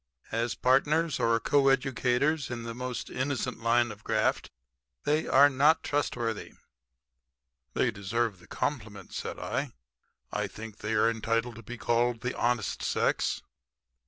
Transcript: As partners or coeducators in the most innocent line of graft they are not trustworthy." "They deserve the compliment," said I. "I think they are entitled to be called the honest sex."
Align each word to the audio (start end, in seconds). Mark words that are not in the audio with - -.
As 0.31 0.55
partners 0.55 1.19
or 1.19 1.39
coeducators 1.39 2.49
in 2.49 2.63
the 2.63 2.73
most 2.73 3.11
innocent 3.11 3.61
line 3.61 3.91
of 3.91 4.03
graft 4.03 4.49
they 5.03 5.27
are 5.27 5.47
not 5.47 5.83
trustworthy." 5.83 6.53
"They 7.75 7.91
deserve 7.91 8.39
the 8.39 8.47
compliment," 8.47 9.13
said 9.13 9.37
I. 9.37 9.73
"I 10.31 10.47
think 10.47 10.77
they 10.79 10.95
are 10.95 11.07
entitled 11.07 11.57
to 11.57 11.61
be 11.61 11.77
called 11.77 12.21
the 12.21 12.35
honest 12.35 12.81
sex." 12.81 13.43